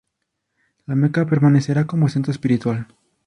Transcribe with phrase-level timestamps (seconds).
[0.87, 2.87] La Meca permanecerá como centro espiritual.